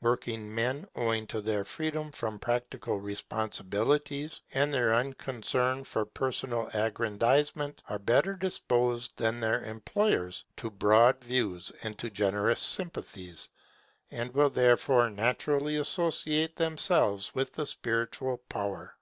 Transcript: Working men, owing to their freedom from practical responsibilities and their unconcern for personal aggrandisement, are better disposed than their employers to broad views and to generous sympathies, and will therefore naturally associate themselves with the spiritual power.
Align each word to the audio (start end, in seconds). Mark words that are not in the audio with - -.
Working 0.00 0.52
men, 0.52 0.88
owing 0.96 1.28
to 1.28 1.40
their 1.40 1.62
freedom 1.62 2.10
from 2.10 2.40
practical 2.40 2.98
responsibilities 3.00 4.42
and 4.52 4.74
their 4.74 4.92
unconcern 4.92 5.84
for 5.84 6.04
personal 6.04 6.68
aggrandisement, 6.74 7.84
are 7.88 8.00
better 8.00 8.34
disposed 8.34 9.16
than 9.16 9.38
their 9.38 9.62
employers 9.62 10.44
to 10.56 10.70
broad 10.72 11.22
views 11.22 11.70
and 11.84 11.96
to 12.00 12.10
generous 12.10 12.60
sympathies, 12.62 13.48
and 14.10 14.34
will 14.34 14.50
therefore 14.50 15.08
naturally 15.08 15.76
associate 15.76 16.56
themselves 16.56 17.32
with 17.32 17.52
the 17.52 17.64
spiritual 17.64 18.38
power. 18.38 18.98